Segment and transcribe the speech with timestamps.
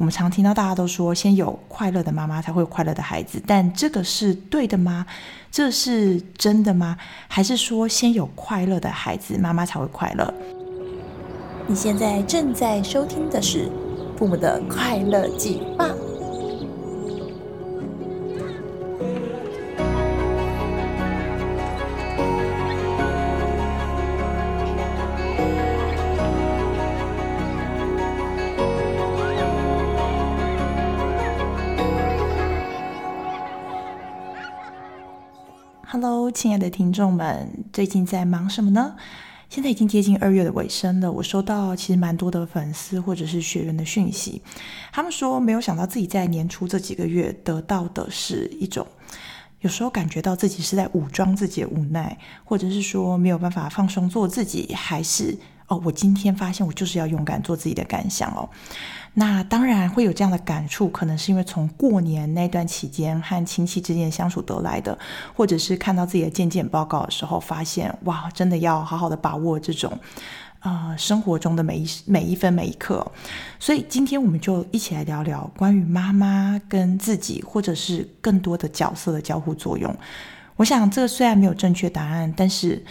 [0.00, 5.04] 我们常听到大家都说，先有快乐的妈妈才会快乐的孩子，但这个是对的吗？
[5.52, 6.96] 这是真的吗？
[7.28, 10.32] 还是说先有快乐的孩子，妈妈才会快乐？
[11.66, 13.66] 你现在正在收听的是
[14.18, 15.84] 《父母的快乐计划》。
[36.40, 38.96] 亲爱的听众们，最近在忙什么呢？
[39.50, 44.40] 现在已经接近二月的尾声了，我收到其实蛮多的粉丝或者是学员的讯息，
[44.90, 48.86] 他们说没有想到自己在年初这几个月得到的是一种，
[49.60, 55.36] 有时候感觉到自己是在武装自己的无奈，或者是说没有办法放松做自己，还是
[55.70, 58.48] 哦，我今天发现我就是要勇敢做自己的感想哦。
[59.14, 64.98] 那当然会有这样的感触，可能是因为从过年那段期间和亲戚之间相处得来的，
[65.32, 69.96] 或者是看到自己的健检报告的时候，发现哇，真的要好好的把握这种，
[70.58, 73.06] 呃，生活中的每一每一分每一刻。
[73.60, 79.94] 所以今天我们就一起来聊聊关于妈妈跟自己，或者是更多的角色的交互作用。
[80.56, 82.84] 我想这虽然没有正确答案，但是，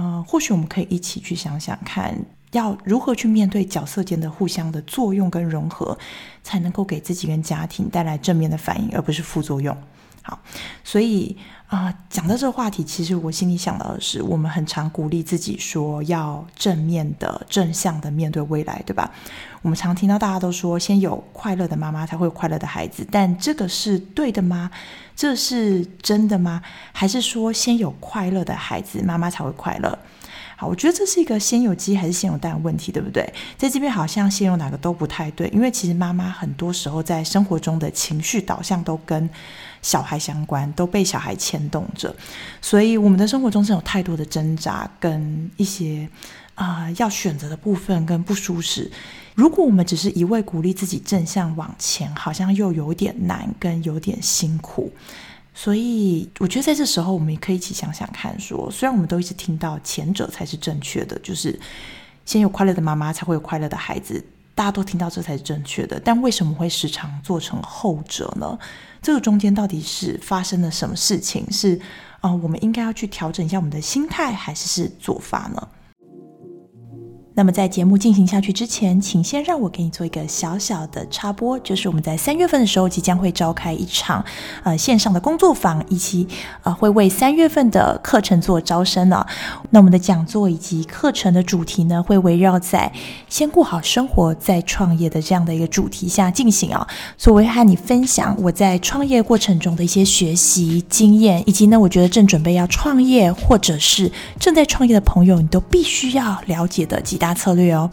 [0.00, 2.16] 嗯，或许我们可以一起去想想看。
[2.52, 5.96] 要如何去面对角色间的互相的作用跟融合，
[6.42, 9.76] 才能够给自己跟家庭带来正面的反应，而不是副作用。
[10.22, 10.36] 好，
[10.82, 11.36] 所以
[11.70, 19.08] 啊、讲到这个话题，其实我心里想到的是，我们很常鼓励自己说要正面的、正向的面对未来，对吧？
[19.62, 24.68] 我们常听到大家都说，先有快乐的妈妈才会有快乐的孩子，但这个是对的吗？
[25.14, 26.60] 这是真的吗？
[26.92, 29.96] 还是说先有快乐的孩子，妈妈才会快乐？
[30.60, 33.26] 好，我觉得这是一个先有鸡还是先有蛋的问题，对不对？
[33.56, 39.26] 在这边好像先有哪个都不太对，因为其实妈妈很多时候在生活中的情绪导向都跟
[39.80, 42.14] 小孩相关，都被小孩牵动着，
[42.60, 46.06] 所以我们的生活中是有太多的挣扎跟一些
[46.56, 48.92] 啊、要选择的部分跟不舒适。
[49.34, 54.92] 如果我们只是一味鼓励自己正向往前，好像又有点难跟有点辛苦。
[55.52, 61.58] 所以，我觉得在这时候，我们也可以一起想想看说，虽然我们都一直听到前者才是正确的，就是
[62.24, 64.24] 先有快乐的妈妈才会有快乐的孩子，
[64.54, 68.58] 大家都听到这才是正确的，但为什么会时常做成后者呢？
[69.02, 71.44] 这个中间到底是发生了什么事情？
[71.50, 71.80] 是
[72.20, 75.68] 啊、我们应该要去调整一下我们的心态，还是是做法呢？
[77.40, 84.22] 那么在节目进行下去之前，请先让我给你做一个小小的插播，就是我们在三月份的时候即将会召开一场
[84.62, 86.28] 呃线上的工作坊，以及
[86.64, 89.26] 呃会为三月份的课程做招生了。
[89.70, 92.92] 那我们的讲座以及课程的主题呢，会围绕在
[93.30, 96.86] 先顾好生活再创业的这样的一个主题下进行啊。
[97.16, 107.29] 所以我会和你分享我在创业过程中的一些学习经验，以及呢，我觉得正准备要创业或者是正在创业的朋友，你都必须要了解的几大。
[107.34, 107.90] 策略哦，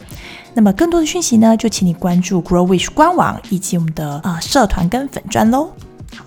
[0.54, 5.72] 那么更多的讯息呢，就请你关注 Grow Wish 官网以及我们的、呃、社团跟粉专喽。
[6.16, 6.24] 好，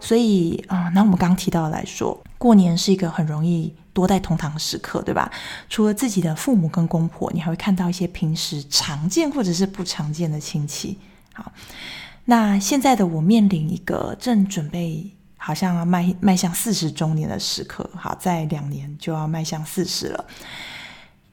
[0.00, 5.30] 所以啊，那、我们刚提到来说，过年是一个很容易多带同堂时刻，对吧？
[5.68, 10.98] 除了自己的父母跟公婆，你还会看到一些平时常见或者是不常见的亲戚。
[11.34, 11.52] 好，
[12.24, 17.88] 那现在的我面临一个正准备，好像迈迈向四十周年的时刻。
[17.94, 20.24] 好，在两年就要迈向四十了。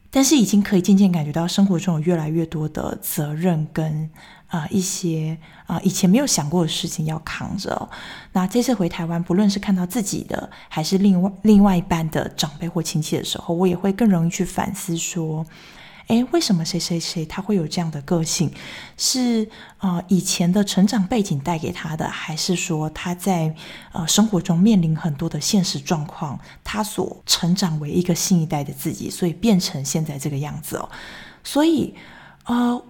[0.10, 4.10] 但是已经可以渐渐感觉到生活中有越来越多的责任跟
[4.48, 7.90] 啊、一些啊、以前没有想过的事情要扛着、
[8.32, 15.46] 那这次回台湾，不论是看到自己的还是另外另外一半的长辈或亲戚的时候，我也会更容易去反思说。
[16.08, 18.50] 诶，为什么谁谁谁他会有这样的个性？
[18.96, 19.48] 是
[19.80, 23.54] 呃以前的成长背景带给他的，还是说他在
[23.92, 30.90] 呃生活中面临很多的现实状况，他所成长为一个新一代的自己，所以变成现在这个样子哦。
[31.44, 31.94] 所以
[32.46, 32.82] 呃，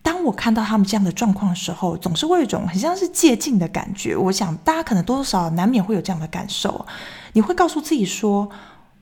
[0.00, 4.16] 当我看到他们这样的状况的时候，总是会有一种很像是借镜的感觉。
[4.16, 6.86] 我想大家可能多多少少难免会有这样的感受，
[7.34, 8.48] 你会告诉自己说：“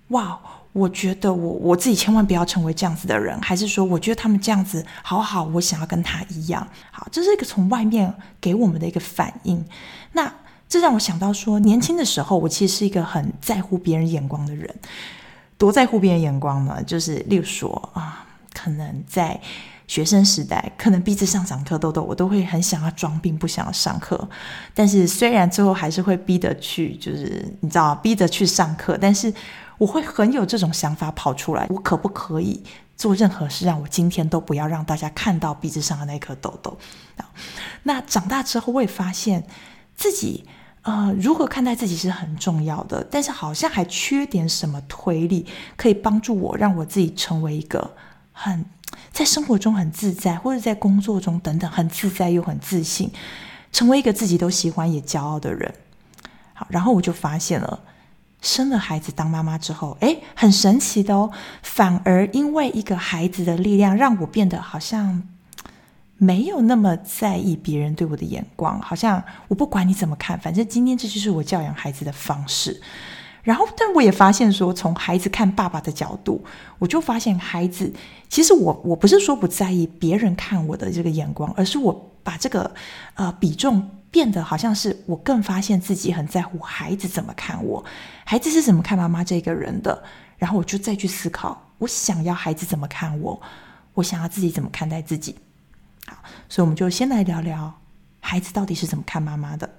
[0.09, 0.41] 哇。”
[0.73, 6.65] 我觉得我我自己千万不要成为这样子的人，还是说我觉得他们这样子好好，我想要跟他一样。
[6.93, 9.65] 好，这是一个从外面给我们的一个反应。
[10.13, 10.33] 那
[10.69, 14.73] 这让我想到说，年轻的时候我其实是一个很在乎别人眼光的人。
[15.59, 16.81] 多在乎别人眼光呢？
[16.85, 18.25] 就是例如说啊，
[18.55, 19.41] 可能在
[19.89, 24.29] 学生时代，可能彼此上上课都都我都会很想要装病，不想要上课。
[24.73, 29.35] 但是虽然最后还是会逼得去，就是你知道逼得去上课，但是。
[29.81, 32.63] 我会很有这种想法跑出来，我可不可以
[32.99, 36.77] 做任何事，让我今天都不要让大家看到鼻子上的那颗痘痘。
[37.85, 39.47] 那长大之后，我也发现
[39.97, 40.45] 自己
[40.83, 45.47] 呃，如何看待自己是很重要的，但是好像还缺点什么推力，
[45.79, 47.97] 可以帮助我让我自己成为一个
[48.33, 48.63] 很
[49.13, 53.11] 在生活中很自在，或者在工作中等等很自在又很自信，
[53.73, 55.75] 成为一个自己都喜欢也骄傲的人。
[56.53, 57.81] 好，然后我就发现了。
[58.41, 61.31] 生了孩子当妈妈之后，诶，很神奇的哦，
[61.63, 65.23] 反而因为一个孩子的力量，让我变得好像
[66.17, 72.81] 没有那么在意别人对我的眼光，好像我不管你怎么看，反正今天这就是我教养孩子的方式。
[73.43, 76.45] 然后，但我也发现说，从孩子看爸爸的角度，
[76.79, 77.91] 我就发现孩子
[78.29, 82.71] 其实我我不是说不在意别人看我的这个眼光，而是我把这个
[83.15, 83.89] 呃比重。
[84.11, 87.85] 变得好像是我更发现自己很在乎孩子怎么看我，
[88.25, 90.03] 孩子是怎么看妈妈这个人的，
[90.37, 93.41] 然后我就再去思考，我想要孩子怎么看我，
[93.95, 95.37] 我想要自己怎么看待自己。
[96.07, 96.17] 好，
[96.49, 97.73] 所以我们就先来聊聊
[98.19, 99.71] 孩子到底是怎么看妈妈的。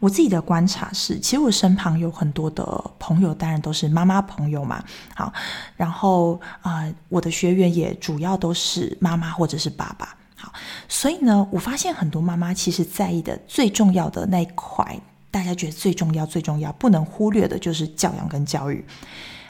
[0.00, 4.82] 我自己的观察是，其实我身旁有很多的朋友，当然都是妈妈朋友嘛。
[5.14, 5.32] 好，
[5.76, 10.15] 然后啊、我的学员也主要都是妈妈或者是爸爸。
[10.36, 10.52] 好，
[10.88, 15.00] 所以呢，我发现很多妈妈其实在意的最重要的那一块，
[15.30, 18.84] 大家觉得最重要、最重要、不能忽略的，就是教养跟教育。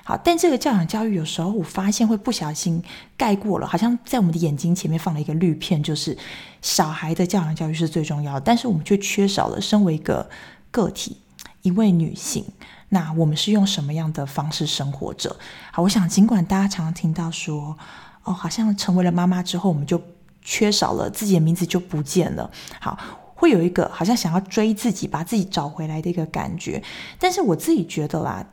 [0.05, 2.81] 好，但这个教养教育有时候我发现会不小心
[3.17, 6.17] 盖过了，好像在我们的眼睛前面放了一个滤片，就是
[6.62, 10.31] 小孩的教养教育是最重要的，但是我们却缺少了身为一个
[10.71, 11.17] 个体、
[11.62, 12.44] 一位女性，
[12.91, 15.35] 那我们是用什么样的方式生活着？
[15.73, 17.77] 好，我想尽管大家常常听到说，
[18.23, 20.00] 哦，好像成为了妈妈之后，我们就
[20.49, 22.49] 缺少了自己的名字就不见了，
[22.81, 22.97] 好，
[23.35, 26.81] 会有一个好像想要追自己，把自己找回来的一个感觉。
[27.19, 28.47] 但是我自己觉得啦，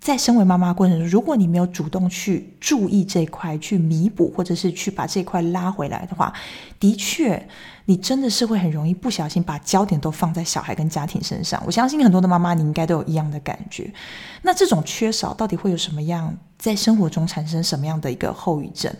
[0.00, 6.32] 在身为妈妈过程中，如果你没有主动去注意这块，去弥补，或者是去把这块拉回来的话，
[6.78, 7.48] 的确，
[7.86, 11.60] 你真的是会很容易不小心把焦点都放在小孩跟家庭身上。
[11.66, 13.92] 我相信很多的妈妈，你应该都有一样的感觉。
[14.42, 18.94] 那这种缺少到底会有什么样，在生活中产生什么样的一个后遗症？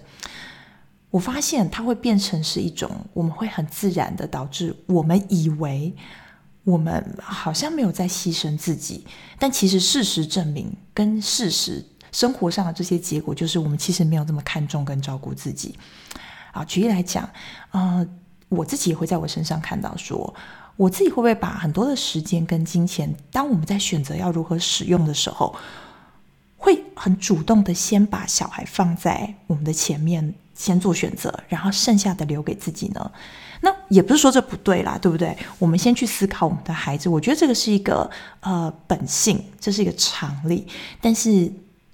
[1.10, 5.94] 我发现它会变成是一种，我们会很自然的导致我们以为
[6.64, 9.06] 我们好像没有在牺牲自己，
[9.38, 11.82] 但其实事实证明，跟事实
[12.12, 15.75] 生活上的这些结果，就是我们其实没有这么看重跟照顾自己。
[16.52, 17.26] 啊，举例来讲，
[17.70, 18.06] 呃，
[18.50, 20.34] 我自己也会在我身上看到说，
[20.76, 25.56] 我自己会不会把很多的时间跟金钱，当我们在选择要如何使用的时候，
[26.58, 30.34] 会很主动的先把小孩放在我们的前面。
[30.58, 33.10] 先做选择，然后剩下的留给自己呢？
[33.60, 35.37] 那也不是说这不对啦，对不对？
[35.58, 38.10] 我们先去思考我们的孩子，我觉得这个是一个
[38.40, 40.66] 呃本性，这是一个常理。
[41.00, 41.50] 但是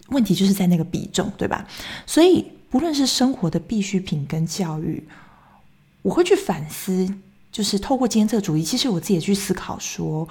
[0.09, 1.67] 问题就是在那个比重，对吧？
[2.07, 5.07] 所以不论是生活的必需品跟教育，
[6.01, 7.07] 我会去反思，
[7.53, 10.27] 就是透过监测主义，其实我自己也去思考说，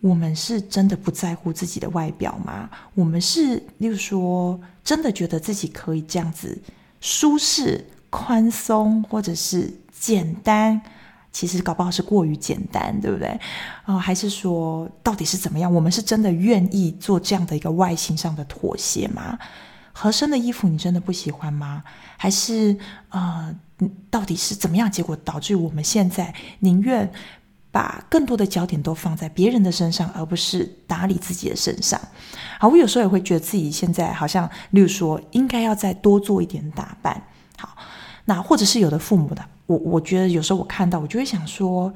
[0.00, 2.68] 我们是真的不在乎自己的外表吗？
[2.94, 6.58] 我们是，例如说，真的觉得自己可以这样子。
[7.00, 10.80] 舒适、宽松，或者是简单，
[11.32, 13.28] 其实搞不好是过于简单，对不对？
[13.28, 15.72] 啊、呃，还是说到底是怎么样？
[15.72, 19.38] 我们是真的愿意做这样的一个外形上的妥协吗？
[19.92, 21.82] 合身的衣服你真的不喜欢吗？
[22.16, 22.76] 还是
[23.10, 23.54] 呃，
[24.08, 24.90] 到底是怎么样？
[24.90, 27.10] 结果导致我们现在宁愿
[27.72, 32.00] 把更多的焦点都放在别人的身上，而不是打理自己的身上。
[32.58, 37.22] 好，我有时候也会觉得自己现在好像，例如说，应该要再多做一点打扮。
[37.56, 37.76] 好，
[38.24, 41.94] 那或者是有的父母的，我我觉得有时候我看到，我就会想说，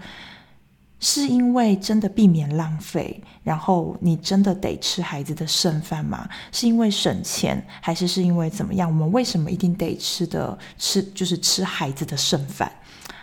[1.01, 6.29] 是因为真的避免浪费，然后你真的得吃孩子的剩饭吗？
[6.53, 8.89] 是因为省钱，还是是因为怎么样？
[8.89, 12.71] 我们为什么一定得吃的吃，就是吃孩子的剩饭？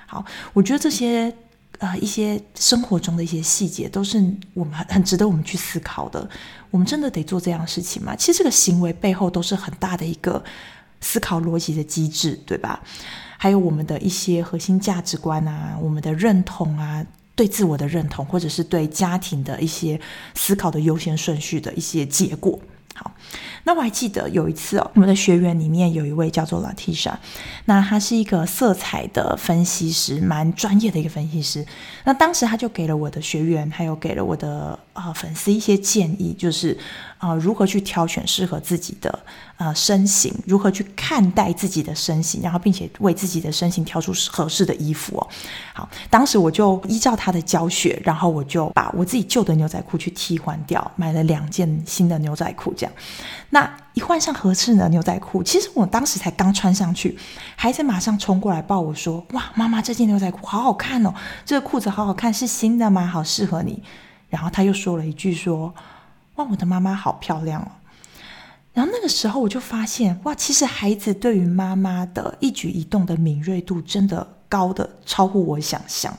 [0.05, 1.33] 好，我觉得这些。
[1.81, 4.23] 呃，一些生活中的一些细节，都是
[4.53, 6.29] 我们很值得我们去思考的。
[6.69, 8.15] 我们真的得做这样的事情吗？
[8.15, 10.43] 其实这个行为背后都是很大的一个
[11.01, 12.79] 思考逻辑的机制，对吧？
[13.35, 19.99] 还有我们的一些核心价值观啊，我们的认同啊，对自我的认同，或者是对家庭的一些
[20.35, 22.59] 思考的优先顺序的一些结果。
[23.63, 27.13] 那我还记得有一次哦，我们的学员里面有一位叫做 Latisha，
[27.65, 31.65] 那他是一个色彩的分析师，蛮专业的一个分析师。
[32.05, 36.77] 那当时他就给了我的学员，还有给了我的呃粉丝一些建议，就是
[37.21, 39.19] 啊、如何去挑选适合自己的
[39.57, 45.27] 呃身形，如何去看待自己的身形，然后并且为自己的身形挑出合适的衣服哦。
[45.71, 52.73] 好，当时我就依照他的教学，然后我就把我自己旧的牛仔裤去替换掉，买了两件新的牛仔裤。
[52.75, 52.93] 这样，
[53.51, 57.15] 那一换上合适的牛仔裤，其实我当时才刚穿上去，
[57.55, 61.13] 孩子马上冲过来抱我说：“哇，妈妈，这件牛仔裤好好看哦，
[61.45, 63.05] 这个裤子好好看，是新的吗？
[63.05, 63.83] 好适合你。”
[64.27, 65.71] 然后他又说了一句说。
[66.35, 67.71] 哇，我的妈妈好漂亮哦！
[68.73, 76.17] 然后那个时候我就发现，哇，其实孩子对于妈妈的一举一动的敏锐度真的高的超乎我想象。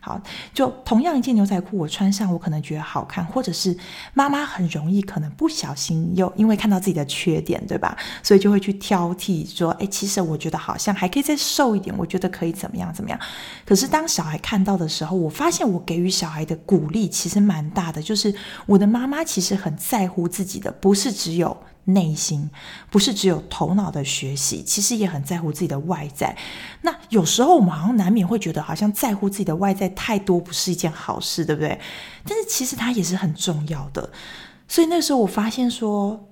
[0.00, 0.20] 好，
[0.54, 3.76] 就同样一件牛仔裤，我穿上我可能觉得好看，或者是
[4.14, 7.96] 妈妈很容易可能不小心又因为看到自己的缺点，对吧？
[8.22, 13.20] 所以就会去挑剔说，哎，其实我觉得好像还可以再瘦一点，我觉得可以怎么样怎么样。
[13.66, 18.34] 可是当小孩看到的时候，我发现我给予小孩的鼓励其实蛮大的，就是
[18.66, 21.56] 我的妈妈其实很在乎自己的，不是只有。
[21.84, 22.50] 内心
[22.90, 26.36] 不是只有头脑的学习，其实也很在乎自己的外在。
[26.82, 31.80] 那有时候我们好像难免会觉得，好像在乎自己的外在太多不是一件好事，对不对？
[32.24, 34.10] 但是其实它也是很重要的。
[34.68, 36.28] 所以那时候我发现说，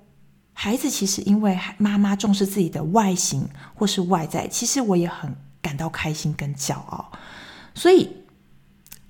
[0.53, 7.11] 孩子其实因为妈妈重视自己的外形或是外在，其实我也很感到开心跟骄傲。
[7.73, 8.09] 所以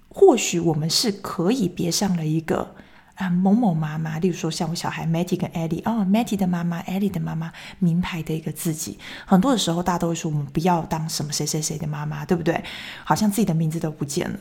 [0.07, 2.75] 或许我们是可以别上了一个。
[3.19, 8.97] 啊，某某妈妈，例如说像我小孩 Matty 跟 Ellie，哦，Matty 的妈妈，Ellie 的妈妈，名牌的一个自己。
[9.25, 12.63] 很多的时候，大家都会说我们不要当什么谁谁谁的妈妈，对不对？
[13.03, 14.39] 好像自己的名字都不见了。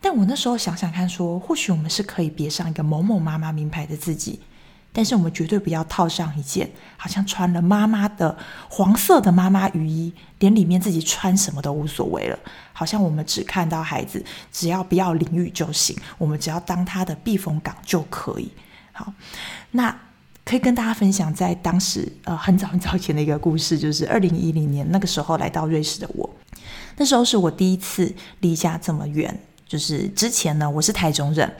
[0.00, 4.38] 但我那时候想想看说，说或许我们是可以别上一个某某妈妈名牌的自己。
[4.92, 8.36] 但是我们绝对不要套上一件好像穿了妈妈的
[8.68, 12.38] 黄色的妈妈雨衣，连里面自己穿什么都无所谓了。
[12.72, 14.22] 好像我们只看到孩子，
[14.52, 18.50] 只要不要淋雨就行，我们只要当他的避风港就可以。
[18.92, 19.12] 好，
[19.70, 19.96] 那
[20.44, 26.28] 可以跟大家分享，在当时呃很早很早以前的一个故事，就是二零一零年那个时候来到瑞士的我，
[26.96, 29.40] 那时候是我第一次离家这么远。
[29.72, 31.50] 就是之前呢，我是台中人，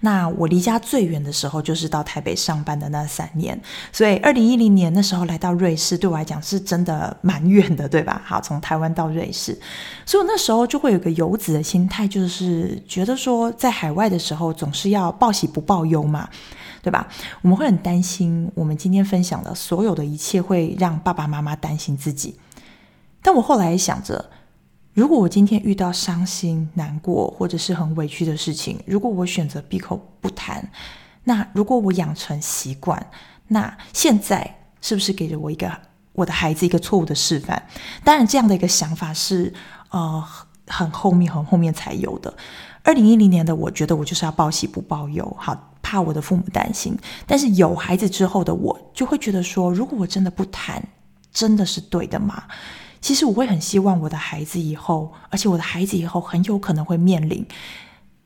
[0.00, 3.58] 那我离家最远的时候就是到台北上班的那三年，
[3.90, 8.20] 所以二零一零年那时候来到瑞士，对我来讲是真的蛮远的，对吧？
[8.26, 9.58] 好，从台湾到瑞士，
[10.04, 16.28] 所以我那时候就会有个游子的心态，就是觉得说在海外的时候总是要报喜不报忧嘛，
[16.82, 17.08] 对吧？
[17.40, 22.38] 我们会很担心，我们今天分享的所有的一切会让爸爸妈妈担心自己，
[23.22, 24.28] 但我后来想着。
[24.94, 30.70] 如果我今天遇到伤心、难过或者是很委屈的事情，如果我选择闭口不谈，
[31.24, 33.04] 那如果我养成习惯，
[33.48, 35.70] 那现在是不是给了我一个
[36.12, 37.62] 我的孩子一个错误的示范？
[38.04, 39.50] 当然，这样的一个想法是
[39.90, 40.22] 呃
[40.66, 42.32] 很后面、很后面才有的。
[42.82, 46.94] 二零一零年的我觉得我就是要报喜不报忧，好怕我的父母担心。
[47.26, 50.82] 但是有孩子之后的我就会觉得说，如果我真的不谈，
[51.32, 52.42] 真的是对的吗？
[53.02, 57.44] 其实我会很希望我的孩子以后，而且我的孩子以后很有可能会面临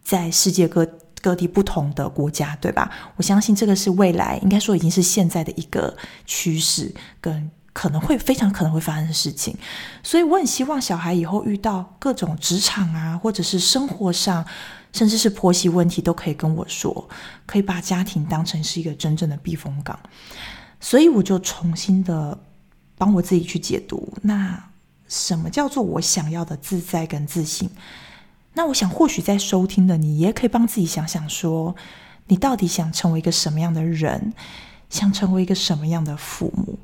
[0.05, 0.87] 在世界各
[1.23, 2.91] 各地不同的国家，对吧？
[3.17, 9.57] 我相信这个是未来，应该说已经是现在的一个趋势，跟可能会非常可能会发生的事情。
[10.03, 14.45] 所以我很希望小孩以后遇到各种职场啊，或者是生活上，
[14.93, 17.09] 甚至是婆媳问题，都可以跟我说，
[17.47, 19.99] 可以把家庭当成是一个真正的避风港。
[20.81, 22.39] 所以我就重新的。
[22.99, 24.71] 帮我自己去解读，那
[25.09, 27.71] 什么叫做我想要的自在跟自信？
[28.55, 31.77] 那我想，或许在收听的你也可以帮自己想想说，
[32.27, 34.33] 你到底想成为一个什么样的人，
[34.89, 36.79] 想成为一个什么样的父母？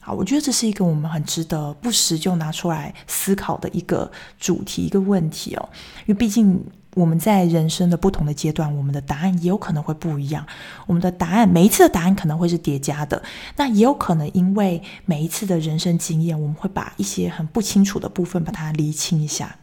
[0.00, 5.68] 好，我觉得这是一个我们很值得不时就拿出来思考的一个主题，一个问题哦，
[6.06, 6.64] 因为毕竟。
[6.94, 10.46] 我们在人生的不同的阶段，我们的答案也有可能会不一样。
[10.86, 13.22] 我们的答案，每一次的答案可能会是叠加的，
[13.56, 19.56] 那也有可能因为每一次的人生经验，我们会把一些很不清楚的部分把它厘清一下。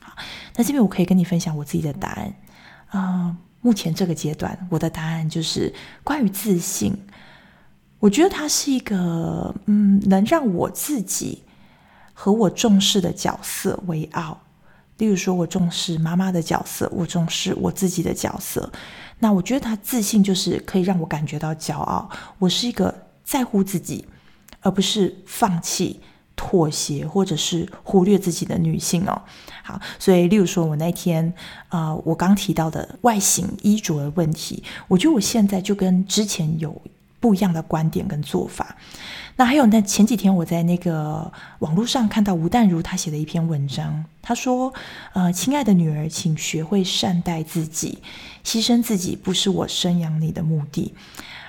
[0.00, 0.14] 好，
[0.56, 2.34] 那这边我可以跟你分享我自己的答案。
[2.88, 6.96] 啊、目前这个阶段，我的答案就是关于自信。
[8.00, 11.42] 我觉得它是一个，嗯，能让我自己
[12.12, 14.40] 和我重视的角色为傲。
[14.98, 18.70] 例如说，我重视妈妈的角色，我重视我自己的角色。
[19.18, 22.08] 那我觉得他自信就是可以让我感觉到骄傲。
[22.38, 24.06] 我是一个在乎自己，
[24.60, 26.00] 而不是放弃、
[26.36, 29.22] 妥协或者是忽略自己的女性哦。
[29.62, 31.32] 好，所以例如说，我那天
[31.68, 36.82] 啊、我刚提到的外形衣着的问题，我觉得我现在就跟之前有
[37.18, 38.76] 不一样的观点跟做法。
[39.36, 44.72] 那还有，那前几天我在那个网络上看到吴淡如她写的一篇文章，她说
[45.12, 47.98] ：“呃，亲爱的女儿，请学会善待自己，
[48.44, 50.94] 牺牲自己不是我生养你的目的。”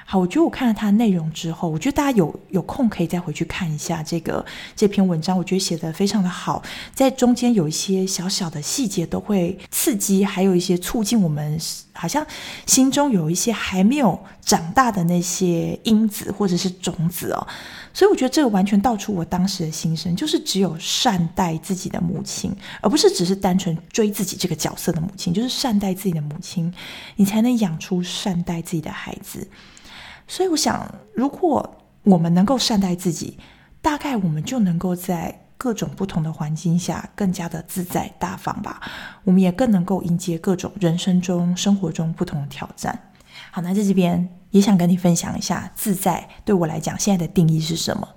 [0.07, 4.45] 好，我觉得我看了它的内容之后，我觉得大家有有空可以再回去看一下这个
[4.75, 6.61] 这篇文章，我觉得写得非常的好，
[6.93, 11.59] 在中间有一些小小的细节都会刺激，还有一些促进我们，
[11.93, 12.23] 好像
[12.67, 17.47] 心中有一些还没有长大的那些因子或者是种子哦，
[17.91, 26.71] 所以我觉得这个完全道出我当时的心声，就是只有善待自己的母亲，而不是只是单纯追自己这个角色的母亲，就是善待自己的母亲，
[27.15, 29.47] 你才能养出善待自己的孩子。
[30.27, 33.37] 所以我想，如果我们能够善待自己，
[33.81, 38.81] 大概我们就能够在各种不同的环境下更加的自在大方吧。
[39.23, 43.11] 我们也更能够迎接各种人生中、生活中不同的挑战。
[43.51, 48.07] 好，那在这边也想跟你分享一下，自在对我来讲现在的定义是什么？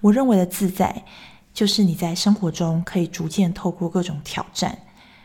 [0.00, 1.04] 我认为的自在，
[1.52, 4.78] 就是你在生活中可以逐渐透过各种挑战，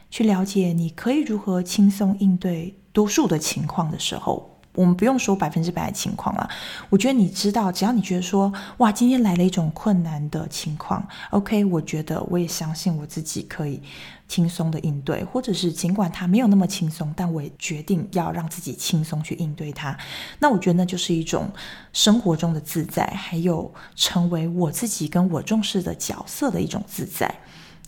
[0.10, 4.57] 去了解你可以如何轻松应对多数的情况的时候。
[4.78, 6.48] 我们不用说百分之百的情况了，
[6.90, 13.82] 我觉得你知道，只要你觉得说，哇，今天来了一种困难的情况，OK，我觉得我也相信我自己可以
[14.28, 19.98] 轻松的应对，或者是尽管它没有那么轻松，但我也决定要让自己轻松去应对它。
[20.38, 21.52] 那我觉得那就是一种
[21.92, 27.34] 生活中的自在，还有成为我自己跟我重视的角色的一种自在。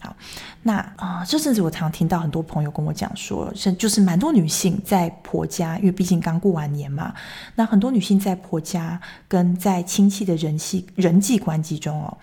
[0.01, 0.15] 好，
[0.63, 7.13] 那啊、呃，这阵子我常听到很多朋友跟我讲说，是就是蛮多女性在婆家，因为毕竟刚过完年嘛，
[7.56, 12.18] 那很多女性在婆家跟在亲戚的人际人际关系中哦，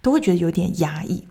[0.00, 1.26] 都会觉得有点压抑。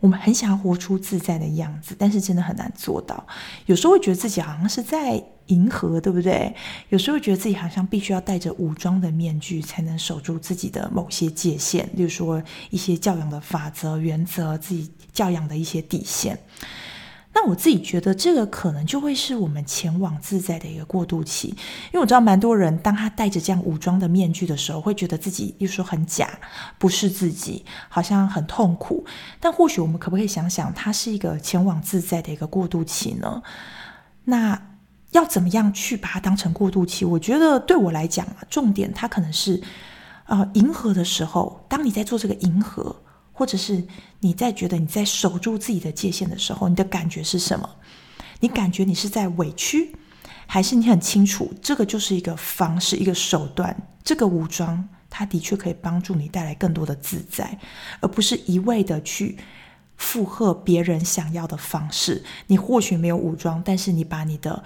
[0.00, 3.26] 我们很想要活出自在的样子，但是真的很难做到。
[3.66, 6.52] 有时候会觉得自己好像是在迎合，对不对？
[6.88, 16.38] 有时候觉得自己好像必须要戴着武装的面具，才能守住自己的某些界限，例如说一些教养的法则、原则，自己教养的一些底线。
[17.32, 26.28] 那我自己觉得，这个可能就会是我们前往自在的一个过渡期，因为我知道蛮多人，当他戴着这样武装的面具的时候，会觉得自己又说很假，
[26.76, 29.06] 不是自己，好像很痛苦。
[29.38, 33.40] 但或许我们可不可以想想，它是一个前往自在的一个过渡期呢？
[34.24, 34.60] 那
[35.10, 37.04] 要怎么样去把它当成过渡期？
[37.04, 39.62] 我觉得对我来讲啊，重点它可能是，
[40.26, 43.02] 呃，迎合的时候，当你在做这个迎合。
[43.32, 43.82] 或者是
[44.18, 47.66] 你在觉得你在守住自己的界限的时候，你的感觉是什么？
[48.40, 49.96] 你感觉你是在委屈，
[50.46, 53.74] 还是你很清楚这个就是一个方式、一个手段？
[54.04, 57.58] 这个武装，它的确可以帮助你带来更多的自在，
[58.00, 59.38] 而不是一味的去
[59.96, 62.22] 附和别人想要的方式。
[62.48, 64.62] 你或许没有武装，但是你把你的。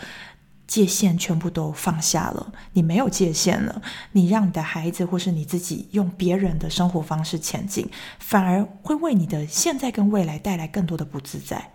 [0.66, 11.72] 界限全部都放下了，你没有界限了，你让你的孩子或是你自己用别人的生活方式前进，反而会为你的现在跟未来带来更多的不自在。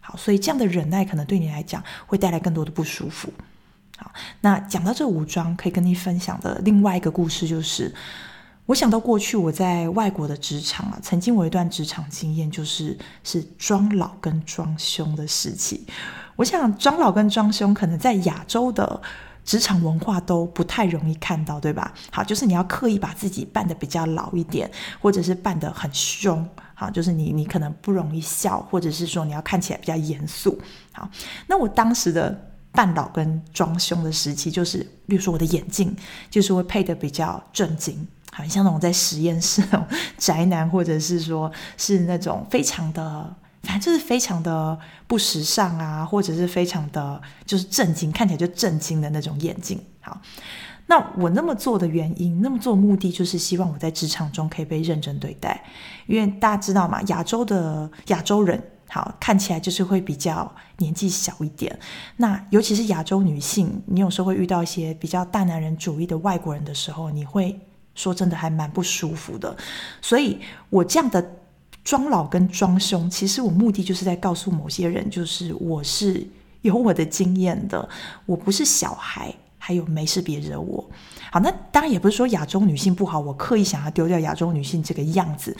[0.00, 3.32] 好，所以这样的忍耐可能对你来讲会带来更多的不舒服。
[3.98, 7.94] 好，那讲到这个武装，可以跟你分享的另外一个故事就是，
[8.66, 15.86] 我想到过去我在外国的职场啊，曾经有一段职场经验，就是是装老跟装凶的时期。
[16.36, 19.00] 我想装老跟装凶，可能在亚洲的
[19.44, 21.92] 职场文化都不太容易看到，对吧？
[22.10, 30.58] 好，就是你要刻意把自己扮得比较老一点，或者是扮得很凶，好，就是你你可能不容易笑，或者是说你要看起来比较严肃。
[30.92, 31.08] 好，
[31.46, 35.94] 那我当时的扮老跟装凶的时期，就是比如说我的眼镜，
[36.30, 43.36] 就是会配得比较正经，好像那种在实验室那种宅男，或者是说是那种非常的。
[43.62, 49.80] 反正就是非常的不时尚啊，或者是非常的就是震惊，看起来就震惊的那种眼镜。
[50.00, 50.20] 好，
[50.86, 55.62] 那我那么做的原因，那么做目的就是希望我在职场中可以被认真对待。
[56.06, 61.78] 因为大家知道嘛，亚洲的亚洲人，好，看起来就是会比较年纪小一点。
[62.16, 67.60] 那尤其是亚洲女性，你有时候会遇到一些比较大男人主义的外国人的时候，你会
[67.94, 69.56] 说真的还蛮不舒服的。
[70.00, 71.24] 所以我这样的。
[71.84, 76.26] 装老跟装凶，其实我目的就是在告诉某些人，就是我是
[76.60, 77.88] 有我的经验的，
[78.26, 80.88] 我不是小孩，还有没事别惹我。
[81.30, 85.56] 好，那当然也不是说亚洲女性不好，我刻意想要丢掉亚洲女性这个样子，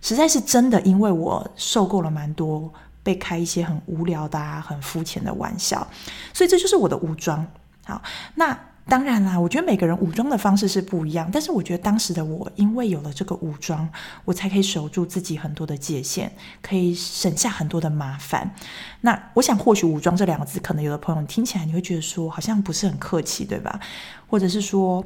[0.00, 5.86] 实在是真的，因为我受够了蛮多被开一些很无聊的啊、很肤浅的玩笑，
[6.34, 7.46] 所以这就是我的武装。
[7.84, 8.02] 好，
[8.34, 8.58] 那。
[8.88, 13.88] 当然啦，我觉得每个人武装的方式是不一样，但是我觉得当时的我，因为有了这个武装，
[14.24, 18.54] 我才可以守住自己很多的界限，可以省下很多的麻烦。
[19.02, 23.80] 那我想，或许“武装”这两个字，可能有的朋友听起来你会觉得说，好像不是很客气，对吧？
[24.26, 25.02] 或者是说，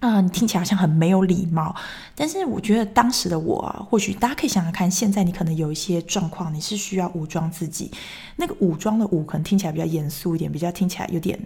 [0.00, 1.74] 啊、你听起来好像很没有礼貌。
[2.16, 7.90] 但是我觉得当时的我啊，或许大家可以想想看，现在你可能有一些状况，你是需要武装自己。
[8.36, 11.38] 那个武装的武，可能听起来比较严肃一点，比较听起来有点。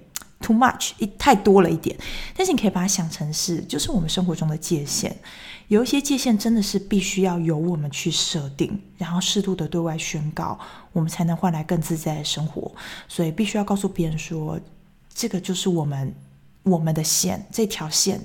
[0.45, 1.97] Too much，一太多了一点。
[2.37, 5.17] 但是你可以把它想成是，就是我们生活中的界限，
[5.69, 10.59] 有一些界限真的是必须要由我们去设定，然后适度的对外宣告，
[10.93, 12.71] 我们才能换来更自在的生活。
[13.09, 14.61] 所以必须要告诉别人说，
[15.15, 16.15] 这个就是我们
[16.63, 18.21] 我们的线，这条线，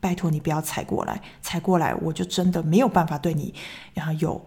[0.00, 3.54] 拜托你不要踩过来，踩过来我就真的没有办法对你，
[3.94, 4.44] 然后有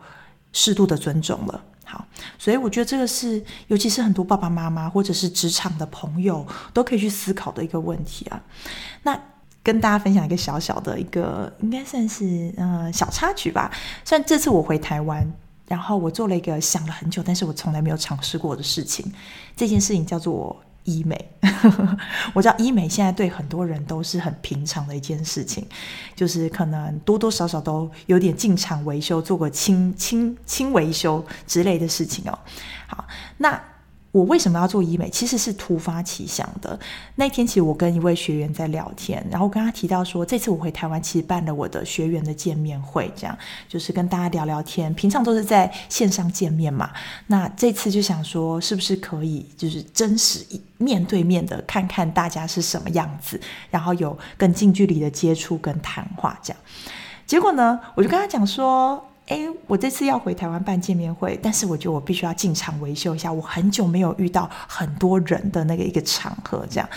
[0.51, 1.63] 适度的尊重了。
[2.37, 8.41] 所以我觉得这个是，尤其是很多爸爸妈妈或者是职场的朋友都可以去思考的一个问题啊。
[9.03, 9.19] 那
[9.63, 13.71] 跟大家分享一个小小的一个，应该算是呃小插曲吧。
[14.05, 15.25] 虽然这次我回台湾，
[15.67, 19.11] 然后我做了一个想了很久，但是我从来没有尝试过的事情。
[19.55, 20.55] 这件事情叫做。
[20.85, 21.31] 医美，
[22.33, 25.65] 我知道医美现在对很多人都是很平常的一件事情，
[26.15, 32.37] 就是可能多多少少都有点进场维修，做过轻轻轻维修之类的事情哦。
[32.87, 33.05] 好，
[33.37, 33.72] 那。
[34.13, 35.09] 我为什么要做医美？
[35.09, 36.79] 其实是突发奇想的。
[37.15, 43.35] 那天其实我跟一位学员在聊天，然后跟他提到说，这次我回台湾，其实办了我的学员的见面会，这样
[43.67, 44.93] 就是跟大家聊聊天。
[44.93, 46.91] 平常都是在线上见面嘛，
[47.25, 50.45] 那这次就想说，是不是可以就是真实
[50.77, 56.61] 面对面的看看大家是什么样子，然后有更近距离的接触跟谈话这样。
[57.25, 59.03] 结果呢，我就跟他讲说。
[59.27, 63.31] 哎，我这次要回台湾办见面会，但是我觉得我必须要进场维修一下。
[63.31, 66.89] 我很久没有遇到很多人的那个一个场合，这样，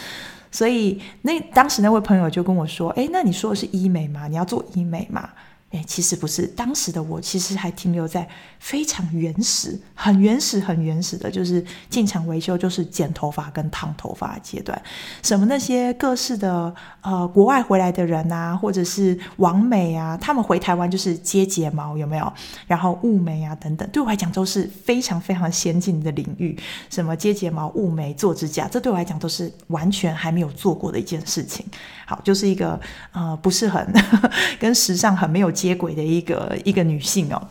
[0.51, 4.27] 所以那当时那位朋友就跟我说：“哎，那你说的是医美吗？
[4.27, 5.29] 你要做医美吗？”
[5.77, 8.27] 哎，其实不是，当时的我其实还停留在
[8.59, 14.81] 非常原始、很原始、很原始的，就是进场维修，就是剪头发跟烫头发阶段。
[15.23, 22.33] 什么那些各式的呃国外回来的人啊，或者是王美啊，他们回台湾就是接睫毛，有没有？
[22.67, 26.59] 然后雾眉啊等等，对我来讲都是非常非常先进的领域。
[26.89, 31.67] 什么接睫毛、雾眉、做指甲，这对我来讲都是完全还没有做过的一件事情。
[32.07, 33.93] 好，就是一个呃不是很
[34.61, 37.49] 跟时尚很没有接接轨的一个一个女性哦，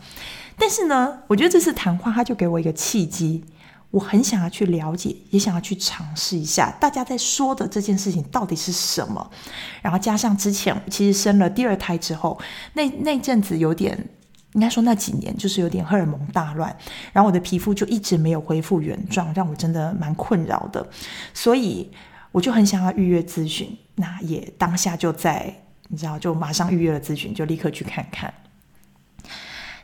[0.56, 3.44] 但是呢，我觉得这次谈话，它就给我一个契机，
[3.90, 9.30] 我很想要去了解，也想要去尝试一下大家在说的这件事情到底是什么。
[9.82, 12.40] 然后加上之前其实生了第二胎之后，
[12.72, 14.08] 那那阵子有点，
[14.54, 16.74] 应该说那几年就是有点荷尔蒙大乱，
[17.12, 20.88] 然后我的皮肤就一直没有恢复原状，让我真的蛮困扰的，
[21.34, 21.90] 所以
[22.32, 25.62] 我就很想要预约咨询，那也当下就在。
[25.88, 28.32] 你知道，就马上预约了咨询，就立刻去看看。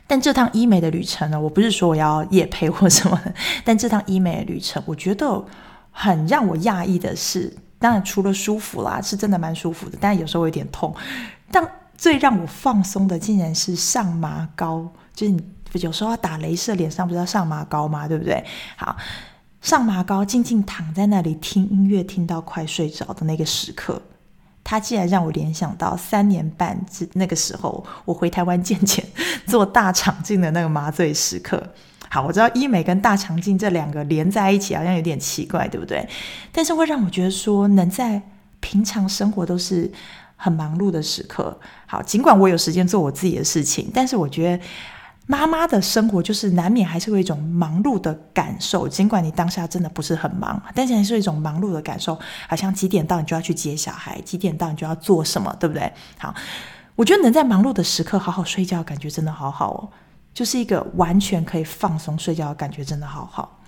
[0.05, 3.19] 但这趟医美的旅程呢，我不是说我要夜陪或什么，
[3.63, 5.43] 但这趟医美的旅程，我觉得
[5.91, 10.93] 很让我讶异的是，当然除了舒服啦，是真的蛮舒服的，但有时候有点痛。
[11.49, 11.65] 但
[11.97, 14.85] 最让我放松的，竟然是上麻膏，
[15.15, 15.41] 就是你
[15.73, 18.07] 有时候要打雷射，脸上不是要上麻膏吗？
[18.07, 18.43] 对不对？
[18.75, 18.97] 好，
[19.61, 24.01] 上麻膏，静静躺在那里听音乐，听到快睡着的那个时刻。
[24.73, 29.05] 他竟然让我联想到三年半之那个时候，我回台湾见钱
[29.45, 31.61] 做大肠镜的那个麻醉时刻。
[32.09, 36.03] 好，我知道医美跟大肠镜这两个连在一起好像有点奇怪，对不对？
[36.51, 38.19] 但是会让我觉得说，能在
[38.61, 39.91] 平常生活都是
[40.35, 41.55] 很忙碌的时刻。
[41.85, 44.63] 好，尽管我有时间做我自己的事情，但是我觉得。
[45.25, 55.89] 妈妈的生活就是难免还是会有一种忙碌的感受，尽管你当下真的不是很忙，但是还是一种忙碌的感受，好像几点到你就要去接小孩，几点到你就要做什么，对不对？
[56.17, 56.35] 好，
[56.95, 59.89] 我觉得能在忙碌的时刻好好睡觉，感觉真的好好哦，
[60.33, 63.61] 就是一个完全可以放松睡觉的感觉，真的好好。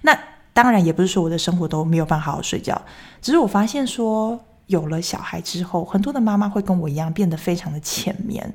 [0.00, 0.18] 那
[0.52, 2.82] 当然也不是说我的生活都没有办法好好睡觉，
[3.22, 8.52] 只是我发现说有了小孩之后，很多的妈妈会跟我一样变得非常的浅眠，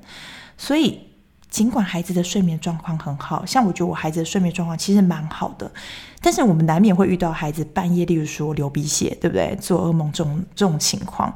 [0.58, 1.00] 所以。
[1.52, 5.70] 尽管孩子的睡眠状况很好，像我觉得我孩子的睡眠状况其实蛮好的，
[6.22, 9.54] 但是我们难免会遇到孩子半夜，例如说流鼻血，对不对？
[9.58, 11.36] 做噩梦这种这种情况，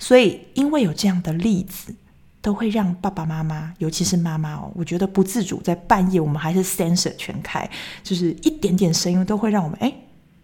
[0.00, 1.94] 所以因为有这样的例子，
[2.40, 7.70] 都会让爸爸妈妈，尤其是妈妈哦，我觉得不自主在半夜，我们还是 sensor 全开，
[8.02, 9.94] 就是一点点声音都会让我们，哎，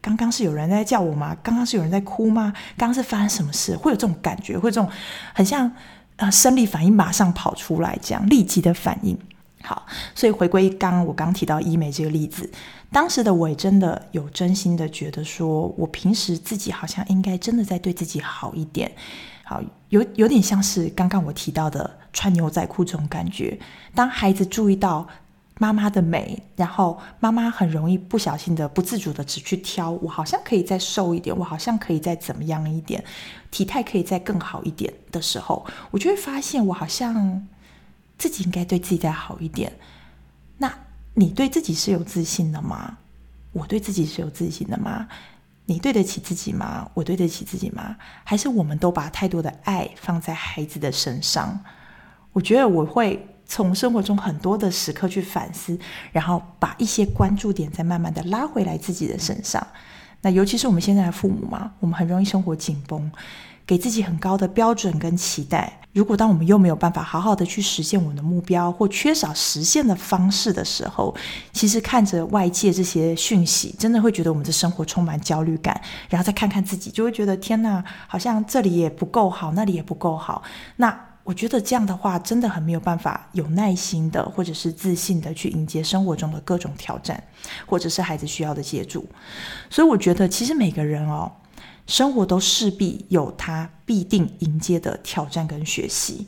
[0.01, 1.37] 刚刚是有人在叫我吗？
[1.43, 2.53] 刚刚是有人在哭吗？
[2.77, 3.77] 刚刚是发生什么事？
[3.77, 4.89] 会有这种感觉，会这种
[5.35, 5.73] 很像。
[6.19, 9.19] 呃，生理反应马上跑出来，这样立即的反应。
[9.63, 12.49] 好，所以回归刚刚我刚提到医美这个例子，
[12.93, 18.93] 当时的我也真的有真心的觉得说，我平时自己好像应该真的在对自己好一点。
[19.45, 23.59] 好，有有点像是刚刚我提到的穿牛仔裤这种感觉。
[23.95, 25.09] 当孩子注意到。
[25.59, 33.05] 妈妈的美，然后妈妈很容易不小心的、不自主的只去挑，我好像可以再瘦一点，我好像可以再怎么样一点，
[33.51, 37.47] 体态可以再更好一点的时候，我就会发现我好像
[38.17, 39.73] 自己应该对自己再好一点。
[40.57, 40.73] 那
[41.15, 42.97] 你对自己是有自信的吗？
[43.53, 45.09] 我对自己是有自信的吗？
[45.67, 46.89] 你对得起自己吗？
[46.95, 47.97] 我对得起自己吗？
[48.25, 51.59] 还是我们都把太多的爱放在孩子的身上？
[52.33, 55.77] 我觉得我会从生活中很多的时刻去反思，
[56.13, 59.67] 然后把一些关注点再慢慢的拉回来自己的身上。
[60.21, 63.11] 那尤其是我们现在的父母嘛，我们很容易生活紧绷。
[63.67, 71.15] 给自己很高的标准跟期待，如果当我们又没有办法好好的去实现我们的目标，或缺少实现的方式的时候，
[71.53, 75.79] 其实看着外界这些讯息，真的会觉得我们的生活充满焦虑感。
[76.09, 80.43] 然后再看看自己，就会觉得天哪，好像这里也不够好，那里也不够好。
[80.77, 80.99] 那
[81.29, 87.23] 我觉得这样的话，真的很没有办法有耐心的，或者是自信的去迎接生活中的各种挑战，
[87.67, 89.07] 或者是孩子需要的协助。
[89.69, 91.31] 所以我觉得，其实每个人哦。
[91.87, 96.27] 生活都势必有他必定迎接的挑战跟学习。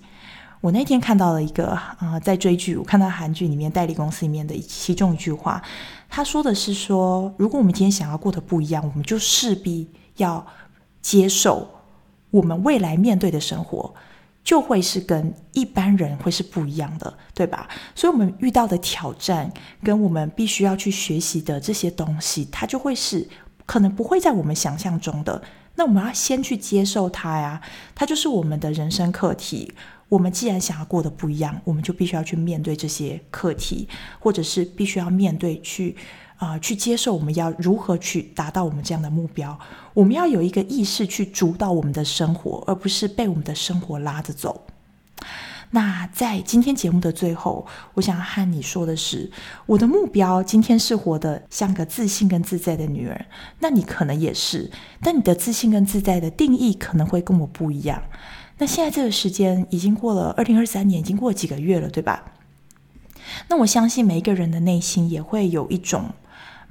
[0.61, 5.63] 我那天看到了一个啊、呃，在追剧，我看到韩剧里面代理公司里面的其中一句话，
[6.11, 10.47] 他说的是说，如果我们今天想要过得不一样，我们就势必要
[11.03, 11.69] 接受
[12.31, 13.95] 我们未来面对的生活
[14.43, 17.69] 就会是跟一般人会是不一样的，对吧？
[17.95, 23.29] 所以，我们遇到的挑战跟我们必须要去学习的这些东西，它就会是。
[23.67, 25.41] 可能不会在我们想象中的，
[25.77, 27.61] 那我们要先去接受它呀，
[27.95, 29.73] 它就是我们的人生课题。
[30.09, 35.95] 我们既然想要过得不一样，我们就必须要去面对这些课题，或者是必须要面对去、
[36.41, 39.59] 呃，去接受我们要如何去达到我们这样的目标。
[39.93, 44.67] 我们要有一个意识去主导我们的生活，而不是被我们的生活拉着走。
[45.73, 49.31] 那在今天节目的最后，我想和你说的是，
[49.67, 53.27] 我的目标今天是活得像个自信跟自在的女人。
[53.61, 54.71] 那你可能也是，
[55.03, 58.03] 但你的自信跟自在的定义可能会跟我不一样。
[58.59, 62.33] 那现在这个时间已经过了二零二三年，已经过了几个月了，对吧？
[63.49, 66.11] 那我相信每一个人的内心也会有一种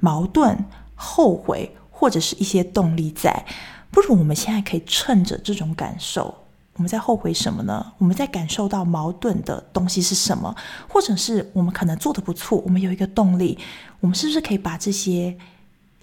[0.00, 3.44] 矛盾、后悔或者是一些动力在。
[3.90, 6.34] 不如我们现在可以趁着这种感受。
[6.74, 7.92] 我们在后悔什么呢？
[7.98, 10.54] 我们在感受到矛盾的东西是什么？
[10.88, 13.58] 或者是我们可能做得不错，我们有一个动力，
[14.00, 15.36] 我们是不是可以把这些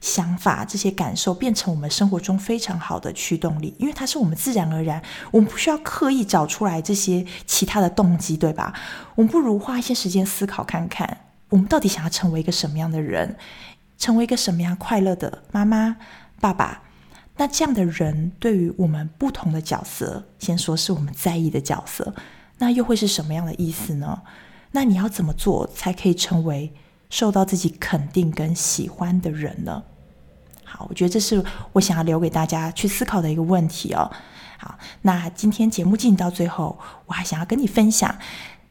[0.01, 3.73] 想法、这些感受变成我们生活中非常好的驱动力？
[3.79, 8.71] 因为它是我们自然而然，我们不需要刻意找出来这些其他的动机，对吧？
[9.15, 13.35] 我们不如花一些时间思考看看，我们到底想要成为一个什么样的人，
[13.97, 15.97] 成为一个什么样快乐的妈妈、
[16.39, 16.83] 爸爸。
[17.37, 22.15] 那这样的人，对于我们不同的角色，先说是我们在意的角色，
[22.57, 24.23] 那又会是什么样的意思呢？
[24.71, 26.73] 那你要怎么做才可以成为
[27.09, 29.83] 受到自己肯定跟喜欢的人呢？
[30.63, 34.11] 好，我觉得这是我想要留给大家去思考的一个问题哦。
[34.57, 38.17] 好，那今天节目进行到最后，我还想要跟你分享。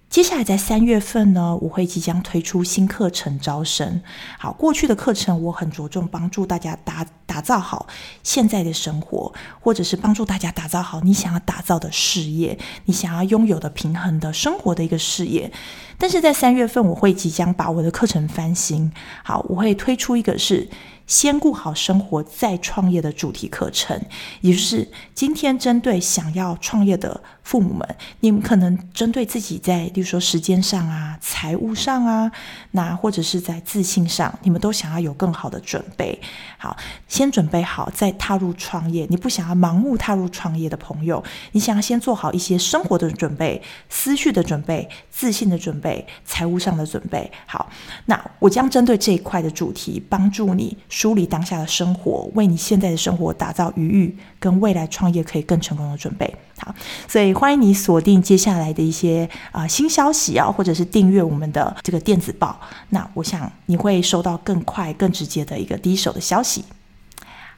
[0.09, 4.01] 接下来在三月份呢，我会即将推出新课程招生。
[4.39, 7.87] 好，过去的课程我很着重帮助大家打打造好
[8.23, 15.53] 现在的生活，或者是帮助大家打造好你想要打造的事业，你想要拥有的平衡的生活的一个事业。
[15.99, 18.91] 但是在三月份，我会即将把我的课程翻新。
[19.23, 20.69] 好，我会推出一个是。
[21.07, 24.01] 先顾好生活再创业的主题课程，
[24.41, 32.33] 也就是今天针对想要创业的父母们，你们可能针对自己在，例如说时间上啊、财务上啊，
[32.73, 36.21] 那或者是在自信上，你们都想要有更好的准备。
[36.59, 39.07] 好，先准备好再踏入创业。
[39.09, 47.31] 你不想要盲目踏入创业的朋友，你想要先做好一些生活的准备、思绪的准备、自信的准备、财务上的准备。
[47.47, 47.71] 好，
[48.07, 50.77] 那我将针对这一块的主题，帮助你。
[50.97, 56.35] 梳理当下的生活，为你现在的生活打造余裕，跟未来创业可以更成功的准备。
[56.57, 56.75] 好，
[57.07, 62.59] 所以欢迎你锁定接下来的一些啊、新消息啊，或者是订阅我们的这个电子报。
[62.89, 66.65] 那我想你会收到更快、更直接的一个第一手的消息。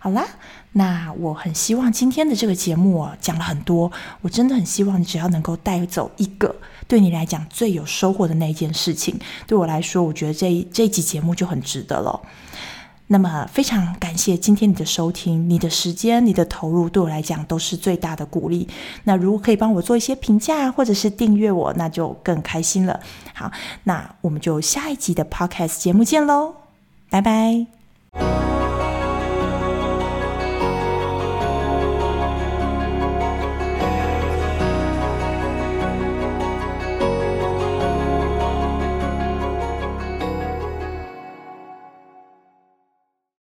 [0.00, 0.26] 好啦，
[0.72, 6.56] 那我很希望今天的这个节目啊，讲了很多，我真的很希望你只要能够带走一个
[6.88, 12.20] 对你来讲最有收获的那一件事情，对我来说，我觉得这一这一集节目就很值得了。
[13.10, 18.68] 那么非常感谢今天你的收听，你的时间、你的投入对我来讲都是最大的鼓励。
[19.04, 23.00] 那如果可以帮我做一些评价，或者是订阅我，那就更开心了。
[23.34, 23.50] 好，
[23.84, 26.54] 那我们就下一集的 Podcast 节目见喽，
[27.08, 28.67] 拜拜。